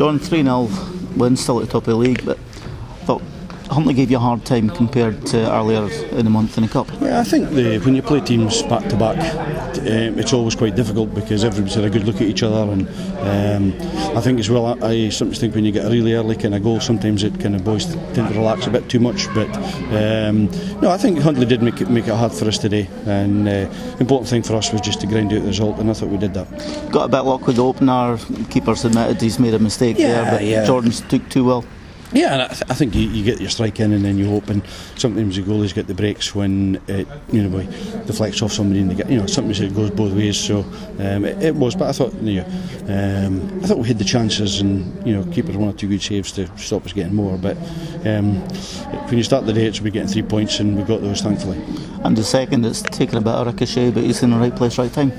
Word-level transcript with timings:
John, 0.00 0.18
3 0.18 0.44
0 0.44 0.70
win 1.14 1.36
still 1.36 1.60
at 1.60 1.66
the 1.66 1.72
top 1.72 1.82
of 1.82 1.88
the 1.88 1.94
league, 1.94 2.24
but 2.24 2.38
Huntly 3.70 3.94
gave 3.94 4.10
you 4.10 4.16
a 4.16 4.20
hard 4.20 4.44
time 4.44 4.68
compared 4.68 5.24
to 5.26 5.48
earlier 5.52 5.88
in 6.10 6.24
the 6.24 6.30
month 6.30 6.58
in 6.58 6.64
the 6.64 6.68
Cup. 6.68 6.88
Yeah, 7.00 7.20
I 7.20 7.24
think 7.24 7.50
the, 7.50 7.78
when 7.78 7.94
you 7.94 8.02
play 8.02 8.20
teams 8.20 8.62
back 8.62 8.88
to 8.88 8.96
back, 8.96 9.16
um, 9.78 10.18
it's 10.18 10.32
always 10.32 10.56
quite 10.56 10.74
difficult 10.74 11.14
because 11.14 11.44
everybody's 11.44 11.76
had 11.76 11.84
a 11.84 11.90
good 11.90 12.04
look 12.04 12.16
at 12.16 12.22
each 12.22 12.42
other, 12.42 12.72
and 12.72 12.88
um, 13.20 14.16
I 14.16 14.20
think 14.20 14.40
as 14.40 14.50
well. 14.50 14.66
I, 14.66 14.88
I, 14.88 15.08
sometimes 15.10 15.38
think 15.38 15.54
when 15.54 15.64
you 15.64 15.70
get 15.70 15.86
a 15.86 15.88
really 15.88 16.14
early 16.14 16.34
kind 16.34 16.56
of 16.56 16.64
goal, 16.64 16.80
sometimes 16.80 17.22
it 17.22 17.38
kind 17.38 17.54
of 17.54 17.64
boys 17.64 17.86
tend 18.12 18.28
to 18.28 18.34
relax 18.34 18.66
a 18.66 18.70
bit 18.70 18.88
too 18.88 18.98
much. 18.98 19.32
But 19.34 19.48
um, 19.94 20.46
no, 20.80 20.90
I 20.90 20.96
think 20.96 21.20
Huntly 21.20 21.46
did 21.46 21.62
make 21.62 21.80
it 21.80 21.88
make 21.88 22.08
it 22.08 22.14
hard 22.14 22.32
for 22.32 22.48
us 22.48 22.58
today, 22.58 22.88
and 23.06 23.48
uh, 23.48 23.70
important 24.00 24.28
thing 24.28 24.42
for 24.42 24.56
us 24.56 24.72
was 24.72 24.80
just 24.80 25.00
to 25.02 25.06
grind 25.06 25.32
out 25.32 25.42
the 25.42 25.46
result, 25.46 25.78
and 25.78 25.88
I 25.88 25.92
thought 25.92 26.08
we 26.08 26.18
did 26.18 26.34
that. 26.34 26.48
Got 26.90 27.04
a 27.04 27.08
bit 27.08 27.20
luck 27.20 27.46
with 27.46 27.54
the 27.54 27.64
opener. 27.64 28.18
Keeper's 28.50 28.84
admitted 28.84 29.22
he's 29.22 29.38
made 29.38 29.54
a 29.54 29.60
mistake 29.60 29.96
yeah, 29.96 30.22
there, 30.22 30.32
but 30.32 30.44
yeah. 30.44 30.66
Jordan's 30.66 31.02
took 31.02 31.28
too 31.28 31.44
well. 31.44 31.64
Yeah, 32.12 32.32
and 32.32 32.42
I, 32.42 32.48
th- 32.48 32.62
I 32.68 32.74
think 32.74 32.94
you, 32.96 33.02
you, 33.02 33.24
get 33.24 33.40
your 33.40 33.50
strike 33.50 33.78
in 33.78 33.92
and 33.92 34.04
then 34.04 34.18
you 34.18 34.28
hope, 34.28 34.48
and 34.48 34.66
sometimes 34.96 35.36
the 35.36 35.42
goalies 35.42 35.72
get 35.72 35.86
the 35.86 35.94
breaks 35.94 36.34
when 36.34 36.80
it 36.88 37.06
you 37.30 37.48
know 37.48 37.62
deflects 38.04 38.42
off 38.42 38.52
somebody 38.52 38.80
and 38.80 38.90
they 38.90 38.96
get 38.96 39.08
you 39.08 39.18
know 39.18 39.26
sometimes 39.26 39.60
it 39.60 39.74
goes 39.74 39.90
both 39.90 40.12
ways. 40.12 40.36
So 40.36 40.60
um, 40.98 41.24
it, 41.24 41.40
it, 41.42 41.54
was, 41.54 41.76
but 41.76 41.88
I 41.88 41.92
thought 41.92 42.12
you 42.14 42.40
know, 42.40 42.46
um, 42.88 43.60
I 43.62 43.66
thought 43.68 43.78
we 43.78 43.86
had 43.86 43.98
the 43.98 44.04
chances 44.04 44.60
and 44.60 45.06
you 45.06 45.14
know 45.14 45.24
keepers 45.32 45.56
one 45.56 45.68
or 45.68 45.72
two 45.72 45.88
good 45.88 46.02
saves 46.02 46.32
to 46.32 46.48
stop 46.58 46.84
us 46.84 46.92
getting 46.92 47.14
more. 47.14 47.38
But 47.38 47.56
um, 48.04 48.40
when 49.06 49.16
you 49.16 49.22
start 49.22 49.46
the 49.46 49.52
day, 49.52 49.66
it's 49.66 49.80
we 49.80 49.92
getting 49.92 50.08
three 50.08 50.22
points 50.22 50.58
and 50.58 50.76
we 50.76 50.82
got 50.82 51.02
those 51.02 51.20
thankfully. 51.20 51.62
And 52.02 52.16
the 52.16 52.24
second, 52.24 52.64
it's 52.66 52.82
taken 52.82 53.18
a 53.18 53.20
bit 53.20 53.34
of 53.34 53.46
ricochet, 53.46 53.90
but 53.90 54.02
he's 54.02 54.22
in 54.22 54.30
the 54.30 54.36
right 54.36 54.54
place, 54.54 54.78
right 54.78 54.92
time. 54.92 55.12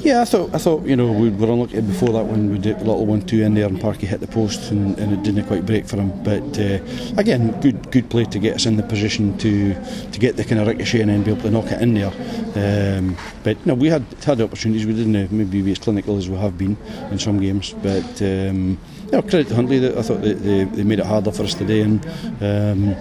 Yeah, 0.00 0.22
I 0.22 0.24
thought 0.26 0.54
I 0.54 0.58
thought 0.58 0.84
you 0.84 0.94
know 0.94 1.10
we 1.10 1.28
were 1.28 1.50
unlucky 1.50 1.80
before 1.80 2.10
that 2.10 2.24
when 2.24 2.50
we 2.50 2.58
did 2.58 2.76
a 2.76 2.84
little 2.84 3.04
one 3.04 3.20
two 3.22 3.42
in 3.42 3.54
there 3.54 3.66
and 3.66 3.80
Parky 3.80 4.06
hit 4.06 4.20
the 4.20 4.28
post 4.28 4.70
and, 4.70 4.96
and 4.96 5.12
it 5.12 5.24
didn't 5.24 5.46
quite 5.46 5.66
break 5.66 5.86
for 5.86 5.96
him. 5.96 6.10
But 6.22 6.56
uh, 6.58 6.78
again, 7.16 7.60
good 7.60 7.90
good 7.90 8.08
play 8.08 8.24
to 8.26 8.38
get 8.38 8.54
us 8.54 8.66
in 8.66 8.76
the 8.76 8.84
position 8.84 9.36
to 9.38 9.74
to 9.74 10.18
get 10.20 10.36
the 10.36 10.44
kind 10.44 10.60
of 10.60 10.68
ricochet 10.68 11.00
and 11.00 11.10
then 11.10 11.24
be 11.24 11.32
able 11.32 11.42
to 11.42 11.50
knock 11.50 11.66
it 11.66 11.82
in 11.82 11.94
there. 11.94 12.12
Um, 12.54 13.16
but 13.42 13.64
no, 13.66 13.74
we 13.74 13.88
had 13.88 14.04
had 14.24 14.40
opportunities. 14.40 14.86
We 14.86 14.94
didn't 14.94 15.32
maybe 15.32 15.62
be 15.62 15.72
as 15.72 15.78
clinical 15.78 16.16
as 16.16 16.28
we 16.28 16.36
have 16.36 16.56
been 16.56 16.76
in 17.10 17.18
some 17.18 17.40
games. 17.40 17.74
But 17.82 18.22
um, 18.22 18.78
you 19.06 19.12
know, 19.12 19.22
credit 19.22 19.48
to 19.48 19.56
Huntly. 19.56 19.98
I 19.98 20.02
thought 20.02 20.22
they, 20.22 20.34
they, 20.34 20.64
they, 20.64 20.84
made 20.84 21.00
it 21.00 21.06
harder 21.06 21.32
for 21.32 21.42
us 21.42 21.54
today, 21.54 21.80
and 21.80 22.04
um, 22.40 22.94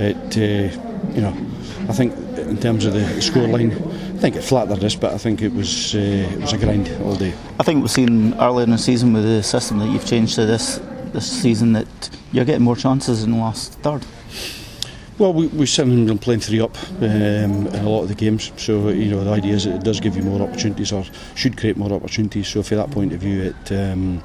it 0.00 0.36
uh, 0.38 1.12
you 1.12 1.20
know 1.20 1.36
I 1.88 1.92
think 1.92 2.14
in 2.38 2.58
terms 2.58 2.86
of 2.86 2.94
the 2.94 3.00
scoreline. 3.20 4.00
I 4.20 4.22
think 4.22 4.36
it 4.36 4.42
flattered 4.42 4.84
us, 4.84 4.94
but 4.94 5.14
I 5.14 5.16
think 5.16 5.40
it 5.40 5.50
was 5.54 5.94
uh, 5.94 5.98
it 5.98 6.40
was 6.42 6.52
a 6.52 6.58
grind 6.58 6.94
all 7.02 7.16
day. 7.16 7.32
I 7.58 7.62
think 7.62 7.80
we've 7.80 7.90
seen 7.90 8.34
earlier 8.34 8.64
in 8.64 8.70
the 8.70 8.76
season 8.76 9.14
with 9.14 9.24
the 9.24 9.42
system 9.42 9.78
that 9.78 9.88
you've 9.88 10.04
changed 10.04 10.34
to 10.34 10.44
this 10.44 10.78
this 11.14 11.26
season 11.26 11.72
that 11.72 11.88
you're 12.30 12.44
getting 12.44 12.62
more 12.62 12.76
chances 12.76 13.24
in 13.24 13.30
the 13.30 13.38
last 13.38 13.72
third. 13.80 14.04
Well, 15.16 15.32
we, 15.32 15.46
we've 15.46 15.70
certainly 15.70 16.04
been 16.04 16.18
playing 16.18 16.40
three 16.40 16.60
up 16.60 16.76
um, 17.00 17.68
in 17.68 17.74
a 17.76 17.88
lot 17.88 18.02
of 18.02 18.08
the 18.08 18.14
games, 18.14 18.52
so 18.58 18.90
you 18.90 19.10
know 19.10 19.24
the 19.24 19.30
idea 19.30 19.54
is 19.54 19.64
it 19.64 19.84
does 19.84 20.00
give 20.00 20.16
you 20.16 20.22
more 20.22 20.42
opportunities 20.46 20.92
or 20.92 21.02
should 21.34 21.56
create 21.56 21.78
more 21.78 21.90
opportunities. 21.90 22.46
So 22.46 22.62
from 22.62 22.76
that 22.76 22.90
point 22.90 23.14
of 23.14 23.20
view, 23.20 23.54
it. 23.54 23.72
Um, 23.72 24.22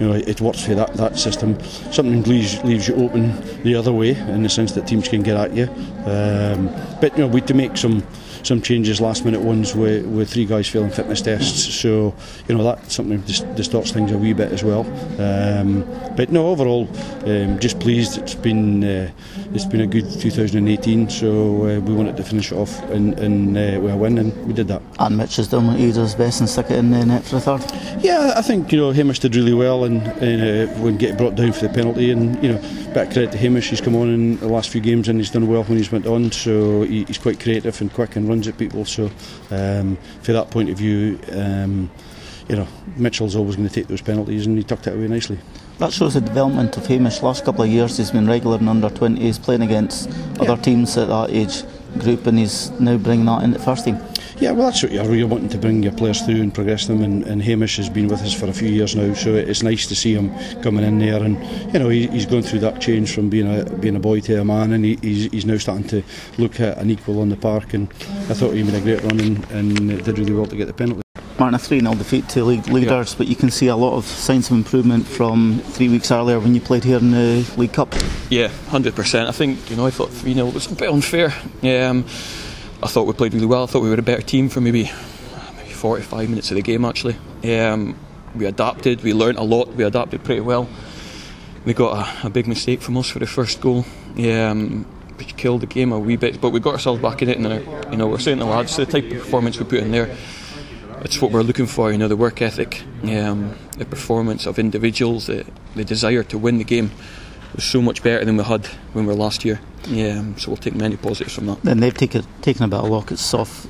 you 0.00 0.06
know, 0.06 0.14
it 0.14 0.40
works 0.40 0.64
for 0.64 0.74
that, 0.74 0.94
that 0.94 1.18
system. 1.18 1.60
Something 1.92 2.22
leaves, 2.24 2.62
leaves 2.64 2.88
you 2.88 2.94
open 2.96 3.62
the 3.62 3.74
other 3.74 3.92
way 3.92 4.10
in 4.10 4.42
the 4.42 4.48
sense 4.48 4.72
that 4.72 4.86
teams 4.86 5.08
can 5.08 5.22
get 5.22 5.36
at 5.36 5.52
you. 5.54 5.64
Um, 6.06 6.68
but 7.00 7.12
you 7.16 7.24
know, 7.24 7.28
we 7.28 7.40
had 7.40 7.48
to 7.48 7.54
make 7.54 7.76
some 7.76 8.06
some 8.42 8.62
changes 8.62 9.00
last 9.00 9.24
minute 9.24 9.40
ones 9.40 9.74
with, 9.74 10.06
with 10.06 10.30
three 10.30 10.44
guys 10.44 10.68
failing 10.68 10.90
fitness 10.90 11.20
tests 11.20 11.74
so 11.74 12.14
you 12.46 12.56
know 12.56 12.62
that 12.62 12.90
something 12.90 13.20
distorts 13.56 13.90
things 13.90 14.12
a 14.12 14.16
wee 14.16 14.32
bit 14.32 14.52
as 14.52 14.62
well 14.62 14.86
um, 15.20 15.82
but 16.16 16.30
no 16.30 16.48
overall 16.48 16.86
um, 17.26 17.58
just 17.58 17.80
pleased 17.80 18.18
it's 18.18 18.34
been 18.34 18.84
uh, 18.84 19.10
it's 19.54 19.64
been 19.64 19.80
a 19.80 19.86
good 19.86 20.08
2018 20.20 21.08
so 21.08 21.28
uh, 21.28 21.80
we 21.80 21.94
wanted 21.94 22.16
to 22.16 22.22
finish 22.22 22.52
it 22.52 22.56
off 22.56 22.82
in, 22.90 23.18
in, 23.18 23.56
uh, 23.56 23.80
with 23.80 23.92
a 23.92 23.96
win 23.96 24.18
and 24.18 24.46
we 24.46 24.52
did 24.52 24.68
that. 24.68 24.82
And 24.98 25.16
Mitch 25.16 25.36
has 25.36 25.48
done 25.48 25.66
what 25.66 25.78
he 25.78 25.92
does 25.92 26.14
best 26.14 26.40
and 26.40 26.48
stuck 26.48 26.70
it 26.70 26.78
in 26.78 26.90
the 26.90 27.04
net 27.04 27.24
for 27.24 27.36
the 27.36 27.40
third? 27.40 28.02
Yeah 28.02 28.34
I 28.36 28.42
think 28.42 28.72
you 28.72 28.78
know 28.78 28.90
Hamish 28.90 29.18
did 29.18 29.36
really 29.36 29.54
well 29.54 29.84
and, 29.84 30.02
and 30.22 30.70
uh, 30.70 30.72
when 30.80 30.96
get 30.96 31.16
brought 31.16 31.34
down 31.34 31.52
for 31.52 31.66
the 31.66 31.74
penalty 31.74 32.10
and 32.10 32.42
you 32.42 32.52
know 32.52 32.58
bit 32.94 33.08
of 33.08 33.12
credit 33.12 33.32
to 33.32 33.38
Hamish 33.38 33.70
he's 33.70 33.80
come 33.80 33.96
on 33.96 34.08
in 34.08 34.36
the 34.38 34.48
last 34.48 34.70
few 34.70 34.80
games 34.80 35.08
and 35.08 35.18
he's 35.18 35.30
done 35.30 35.48
well 35.48 35.64
when 35.64 35.78
he's 35.78 35.92
went 35.92 36.06
on 36.06 36.30
so 36.32 36.82
he, 36.82 37.04
he's 37.04 37.18
quite 37.18 37.40
creative 37.40 37.80
and 37.80 37.92
quick 37.92 38.16
and 38.16 38.28
runs 38.28 38.48
at 38.48 38.58
people 38.58 38.84
so 38.84 39.10
um, 39.50 39.96
for 40.22 40.32
that 40.32 40.50
point 40.50 40.70
of 40.70 40.78
view 40.78 41.18
um, 41.32 41.90
you 42.48 42.56
know, 42.56 42.66
Mitchell's 42.96 43.36
always 43.36 43.56
going 43.56 43.68
to 43.68 43.74
take 43.74 43.88
those 43.88 44.02
penalties, 44.02 44.46
and 44.46 44.56
he 44.56 44.64
tucked 44.64 44.86
it 44.86 44.94
away 44.94 45.08
nicely. 45.08 45.38
That 45.78 45.92
shows 45.92 46.14
the 46.14 46.20
development 46.20 46.76
of 46.76 46.86
Hamish. 46.86 47.22
Last 47.22 47.44
couple 47.44 47.62
of 47.62 47.70
years, 47.70 47.96
he's 47.96 48.10
been 48.10 48.26
regular 48.26 48.58
in 48.58 48.68
under 48.68 48.88
20s, 48.88 49.42
playing 49.42 49.62
against 49.62 50.08
yeah. 50.08 50.42
other 50.42 50.60
teams 50.60 50.96
at 50.96 51.08
that 51.08 51.30
age 51.30 51.62
group, 51.98 52.26
and 52.26 52.38
he's 52.38 52.70
now 52.80 52.96
bringing 52.96 53.26
that 53.26 53.44
into 53.44 53.58
the 53.58 53.64
first 53.64 53.84
team. 53.84 53.98
Yeah, 54.40 54.52
well, 54.52 54.66
that's 54.66 54.84
what 54.84 54.92
you're, 54.92 55.14
you're 55.16 55.26
wanting 55.26 55.48
to 55.48 55.58
bring 55.58 55.82
your 55.82 55.92
players 55.92 56.22
through 56.22 56.40
and 56.40 56.54
progress 56.54 56.86
them. 56.86 57.02
And, 57.02 57.24
and 57.24 57.42
Hamish 57.42 57.76
has 57.76 57.90
been 57.90 58.06
with 58.06 58.22
us 58.22 58.32
for 58.32 58.46
a 58.46 58.52
few 58.52 58.68
years 58.68 58.94
now, 58.94 59.12
so 59.14 59.34
it's 59.34 59.64
nice 59.64 59.86
to 59.88 59.96
see 59.96 60.14
him 60.14 60.32
coming 60.62 60.84
in 60.84 61.00
there. 61.00 61.22
And 61.22 61.42
you 61.72 61.80
know, 61.80 61.88
he, 61.88 62.06
he's 62.06 62.26
going 62.26 62.44
through 62.44 62.60
that 62.60 62.80
change 62.80 63.12
from 63.12 63.30
being 63.30 63.52
a 63.52 63.64
being 63.64 63.96
a 63.96 64.00
boy 64.00 64.20
to 64.20 64.40
a 64.40 64.44
man, 64.44 64.72
and 64.72 64.84
he, 64.84 64.96
he's, 65.02 65.30
he's 65.32 65.44
now 65.44 65.58
starting 65.58 65.88
to 65.88 66.02
look 66.38 66.60
at 66.60 66.78
an 66.78 66.88
equal 66.88 67.20
on 67.20 67.30
the 67.30 67.36
park. 67.36 67.74
And 67.74 67.88
I 68.28 68.34
thought 68.34 68.52
he 68.52 68.62
made 68.62 68.74
a 68.74 68.80
great 68.80 69.02
run 69.02 69.18
and, 69.18 69.50
and 69.50 70.04
did 70.04 70.18
really 70.18 70.32
well 70.32 70.46
to 70.46 70.56
get 70.56 70.68
the 70.68 70.72
penalty. 70.72 71.02
Martin, 71.38 71.54
a 71.54 71.58
3 71.58 71.80
0 71.80 71.94
defeat 71.94 72.28
to 72.30 72.44
league 72.44 72.66
leaders, 72.66 73.12
yeah. 73.12 73.18
but 73.18 73.28
you 73.28 73.36
can 73.36 73.50
see 73.50 73.68
a 73.68 73.76
lot 73.76 73.94
of 73.96 74.04
signs 74.04 74.50
of 74.50 74.56
improvement 74.56 75.06
from 75.06 75.60
three 75.60 75.88
weeks 75.88 76.10
earlier 76.10 76.40
when 76.40 76.52
you 76.52 76.60
played 76.60 76.82
here 76.82 76.98
in 76.98 77.12
the 77.12 77.48
League 77.56 77.72
Cup. 77.72 77.94
Yeah, 78.28 78.48
100%. 78.70 79.28
I 79.28 79.30
think, 79.30 79.70
you 79.70 79.76
know, 79.76 79.86
I 79.86 79.90
thought 79.90 80.10
3 80.10 80.34
0 80.34 80.46
was 80.50 80.70
a 80.70 80.74
bit 80.74 80.90
unfair. 80.90 81.32
Yeah, 81.62 81.90
um, 81.90 82.04
I 82.82 82.88
thought 82.88 83.06
we 83.06 83.12
played 83.12 83.34
really 83.34 83.46
well. 83.46 83.62
I 83.62 83.66
thought 83.66 83.82
we 83.82 83.88
were 83.88 83.98
a 83.98 84.02
better 84.02 84.22
team 84.22 84.48
for 84.48 84.60
maybe 84.60 84.90
maybe 85.56 85.70
45 85.70 86.28
minutes 86.28 86.50
of 86.50 86.56
the 86.56 86.62
game 86.62 86.84
actually. 86.84 87.16
Um, 87.44 87.96
we 88.34 88.46
adapted, 88.46 89.02
we 89.02 89.12
learnt 89.12 89.38
a 89.38 89.42
lot, 89.44 89.68
we 89.68 89.84
adapted 89.84 90.24
pretty 90.24 90.40
well. 90.40 90.68
We 91.64 91.72
got 91.72 92.24
a, 92.24 92.26
a 92.26 92.30
big 92.30 92.48
mistake 92.48 92.80
from 92.80 92.96
us 92.96 93.10
for 93.10 93.20
the 93.20 93.26
first 93.26 93.60
goal, 93.60 93.84
um, 94.18 94.84
which 95.16 95.36
killed 95.36 95.60
the 95.60 95.66
game 95.66 95.92
a 95.92 95.98
wee 96.00 96.16
bit, 96.16 96.40
but 96.40 96.50
we 96.50 96.58
got 96.58 96.74
ourselves 96.74 97.00
back 97.00 97.22
in 97.22 97.28
it 97.28 97.38
and 97.38 97.46
uh, 97.46 97.90
you 97.90 97.96
know, 97.96 98.08
we're 98.08 98.18
saying 98.18 98.38
the 98.38 98.44
lads, 98.44 98.76
the 98.76 98.86
type 98.86 99.04
of 99.04 99.18
performance 99.18 99.58
we 99.58 99.64
put 99.64 99.80
in 99.80 99.92
there, 99.92 100.16
it's 101.02 101.20
what 101.20 101.30
we're 101.30 101.42
looking 101.42 101.66
for, 101.66 101.92
you 101.92 101.98
know, 101.98 102.08
the 102.08 102.16
work 102.16 102.42
ethic, 102.42 102.82
um, 103.04 103.56
the 103.76 103.84
performance 103.84 104.46
of 104.46 104.58
individuals, 104.58 105.26
the, 105.26 105.44
the 105.74 105.84
desire 105.84 106.22
to 106.24 106.38
win 106.38 106.58
the 106.58 106.64
game 106.64 106.90
was 107.54 107.64
so 107.64 107.80
much 107.80 108.02
better 108.02 108.24
than 108.24 108.36
we 108.36 108.44
had 108.44 108.66
when 108.92 109.06
we 109.06 109.12
were 109.12 109.18
last 109.18 109.44
year. 109.44 109.60
Yeah, 109.86 110.22
so 110.36 110.50
we'll 110.50 110.56
take 110.56 110.74
many 110.74 110.96
positives 110.96 111.34
from 111.34 111.46
that. 111.46 111.62
Then 111.62 111.80
they've 111.80 111.94
taken 111.94 112.24
taken 112.42 112.64
a 112.64 112.68
bit 112.68 112.80
of 112.80 112.88
lockets 112.88 113.32
off 113.32 113.66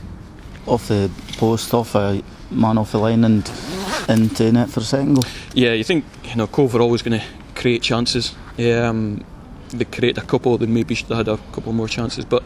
off 0.66 0.88
the 0.88 1.10
post, 1.36 1.72
off 1.72 1.94
a 1.94 2.22
man 2.50 2.78
off 2.78 2.92
the 2.92 2.98
line, 2.98 3.24
and 3.24 3.50
into 4.08 4.50
net 4.52 4.70
for 4.70 4.80
a 4.80 4.82
second 4.82 5.14
goal. 5.14 5.24
Yeah, 5.54 5.72
you 5.72 5.84
think 5.84 6.04
you 6.24 6.36
know 6.36 6.46
Cove 6.46 6.74
are 6.74 6.80
always 6.80 7.02
going 7.02 7.20
to 7.20 7.26
create 7.54 7.82
chances. 7.82 8.34
Yeah, 8.56 8.88
um, 8.88 9.24
they 9.70 9.84
create 9.84 10.18
a 10.18 10.22
couple, 10.22 10.58
then 10.58 10.72
maybe 10.74 10.94
should 10.94 11.08
have 11.08 11.18
had 11.18 11.28
a 11.28 11.36
couple 11.52 11.72
more 11.72 11.88
chances, 11.88 12.24
but. 12.24 12.42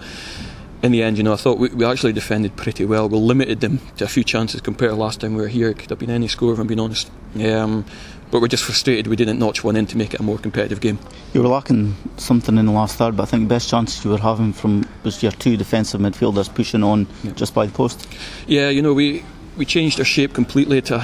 In 0.83 0.91
the 0.91 1.03
end, 1.03 1.17
you 1.17 1.23
know, 1.23 1.33
I 1.33 1.37
thought 1.37 1.59
we, 1.59 1.69
we 1.69 1.85
actually 1.85 2.13
defended 2.13 2.57
pretty 2.57 2.85
well. 2.85 3.09
We 3.09 3.19
limited 3.19 3.61
them 3.61 3.81
to 3.99 4.05
a 4.05 4.09
few 4.09 4.25
chances 4.25 4.61
compared 4.61 4.91
to 4.91 4.97
last 4.97 5.21
time 5.21 5.35
we 5.35 5.43
were 5.43 5.49
here. 5.49 5.69
It 5.69 5.79
could 5.79 5.91
have 5.91 5.99
been 5.99 6.11
any 6.11 6.27
score, 6.27 6.53
if 6.53 6.59
I'm 6.59 6.67
being 6.67 6.81
honest. 6.81 7.11
Um, 7.41 7.85
but 8.33 8.41
we're 8.41 8.49
just 8.49 8.65
frustrated 8.65 9.09
we 9.09 9.15
didn't 9.15 9.39
notch 9.39 9.63
one 9.63 9.77
in 9.77 9.87
to 9.87 9.97
make 9.99 10.15
it 10.15 10.21
a 10.21 10.23
more 10.23 10.39
competitive 10.39 10.81
game. 10.81 10.99
You 11.35 11.43
were 11.43 11.49
lacking 11.49 11.95
something 12.17 12.57
in 12.57 12.65
the 12.65 12.73
last 12.73 12.97
third, 12.97 13.15
but 13.15 13.25
I 13.25 13.27
think 13.27 13.43
the 13.43 13.55
best 13.55 13.69
chances 13.69 14.03
you 14.05 14.11
were 14.11 14.19
having 14.19 14.55
from 14.55 14.89
was 15.05 15.23
your 15.23 15.33
two 15.33 15.59
defensive 15.59 16.01
midfielders 16.01 16.53
pushing 16.53 16.83
on 16.83 17.07
yeah. 17.23 17.33
just 17.33 17.55
by 17.55 17.67
the 17.67 17.73
post. 17.73 18.09
Yeah, 18.47 18.71
you 18.71 18.81
know, 18.81 18.95
we 18.95 19.23
we 19.59 19.67
changed 19.67 19.99
our 19.99 20.05
shape 20.07 20.33
completely 20.33 20.81
to 20.83 21.01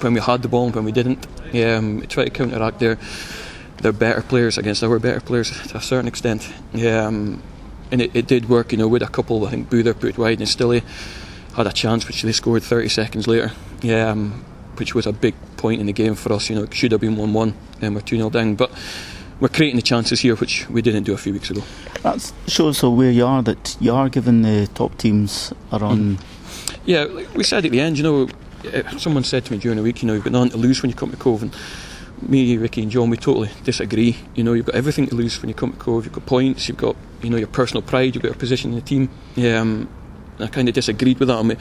when 0.00 0.12
we 0.12 0.20
had 0.20 0.42
the 0.42 0.48
ball 0.48 0.66
and 0.66 0.74
when 0.74 0.84
we 0.84 0.92
didn't. 0.92 1.26
Um, 1.54 2.00
we 2.00 2.06
tried 2.06 2.26
to 2.26 2.30
counteract 2.30 2.80
their 2.80 2.98
their 3.78 3.92
better 3.92 4.20
players 4.20 4.58
against 4.58 4.84
our 4.84 4.98
better 4.98 5.20
players 5.20 5.50
to 5.68 5.78
a 5.78 5.80
certain 5.80 6.06
extent. 6.06 6.52
Um, 6.74 7.42
and 7.90 8.02
it, 8.02 8.14
it, 8.14 8.26
did 8.26 8.48
work, 8.48 8.72
you 8.72 8.78
know, 8.78 8.88
with 8.88 9.02
a 9.02 9.08
couple. 9.08 9.46
I 9.46 9.50
think 9.50 9.70
Boother 9.70 9.94
put 9.94 10.18
wide 10.18 10.38
and 10.38 10.48
Stilly 10.48 10.82
had 11.54 11.66
a 11.66 11.72
chance, 11.72 12.06
which 12.06 12.22
they 12.22 12.32
scored 12.32 12.62
30 12.62 12.88
seconds 12.88 13.26
later. 13.26 13.52
Yeah, 13.82 14.10
um, 14.10 14.44
which 14.76 14.94
was 14.94 15.06
a 15.06 15.12
big 15.12 15.34
point 15.56 15.80
in 15.80 15.86
the 15.86 15.92
game 15.92 16.14
for 16.14 16.32
us. 16.32 16.48
You 16.48 16.56
know, 16.56 16.62
it 16.62 16.74
should 16.74 16.92
have 16.92 17.00
been 17.00 17.16
1 17.16 17.32
1 17.32 17.54
and 17.82 17.94
we're 17.94 18.00
2 18.00 18.16
0 18.16 18.30
down. 18.30 18.54
But 18.54 18.70
we're 19.40 19.48
creating 19.48 19.76
the 19.76 19.82
chances 19.82 20.20
here, 20.20 20.36
which 20.36 20.68
we 20.68 20.82
didn't 20.82 21.04
do 21.04 21.14
a 21.14 21.18
few 21.18 21.32
weeks 21.32 21.50
ago. 21.50 21.62
That 22.02 22.32
shows 22.46 22.78
so 22.78 22.90
where 22.90 23.10
you 23.10 23.26
are, 23.26 23.42
that 23.42 23.76
you 23.80 23.92
are 23.92 24.08
giving 24.08 24.42
the 24.42 24.68
top 24.74 24.96
teams 24.98 25.52
a 25.70 25.78
run. 25.78 26.16
Mm. 26.16 26.24
Yeah, 26.86 27.06
we 27.34 27.44
said 27.44 27.64
at 27.64 27.70
the 27.70 27.80
end, 27.80 27.98
you 27.98 28.04
know, 28.04 28.28
someone 28.98 29.24
said 29.24 29.44
to 29.44 29.52
me 29.52 29.58
during 29.58 29.76
the 29.76 29.82
week, 29.82 30.02
you 30.02 30.06
know, 30.06 30.14
you've 30.14 30.24
got 30.24 30.32
nothing 30.32 30.50
to 30.50 30.56
lose 30.56 30.82
when 30.82 30.90
you 30.90 30.96
come 30.96 31.10
to 31.10 31.16
Cove. 31.16 31.42
And 31.42 31.54
me, 32.22 32.56
Ricky, 32.56 32.82
and 32.82 32.90
John, 32.90 33.10
we 33.10 33.16
totally 33.16 33.50
disagree. 33.64 34.16
You 34.34 34.44
know, 34.44 34.52
you've 34.52 34.66
got 34.66 34.74
everything 34.74 35.06
to 35.08 35.14
lose 35.14 35.40
when 35.40 35.48
you 35.48 35.54
come 35.54 35.72
to 35.72 35.78
Cove. 35.78 36.04
You've 36.04 36.14
got 36.14 36.26
points, 36.26 36.68
you've 36.68 36.78
got, 36.78 36.96
you 37.22 37.30
know, 37.30 37.36
your 37.36 37.48
personal 37.48 37.82
pride, 37.82 38.14
you've 38.14 38.22
got 38.22 38.30
your 38.30 38.38
position 38.38 38.70
in 38.70 38.76
the 38.76 38.82
team. 38.82 39.10
Um, 39.36 39.88
I 40.38 40.46
kind 40.46 40.68
of 40.68 40.74
disagreed 40.74 41.18
with 41.18 41.28
that. 41.28 41.36
I 41.36 41.42
mean, 41.42 41.58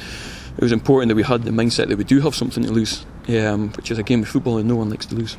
it 0.58 0.62
was 0.62 0.72
important 0.72 1.10
that 1.10 1.16
we 1.16 1.24
had 1.24 1.44
the 1.44 1.52
mindset 1.52 1.90
that 1.90 1.98
we 1.98 2.04
do 2.04 2.22
have 2.22 2.36
something 2.36 2.64
to 2.64 2.72
lose, 2.72 3.06
um, 3.28 3.70
which 3.74 3.92
is 3.92 3.98
a 3.98 4.04
game 4.04 4.22
of 4.22 4.30
football 4.30 4.58
and 4.58 4.68
no 4.68 4.76
one 4.76 4.90
likes 4.90 5.06
to 5.08 5.16
lose. 5.16 5.36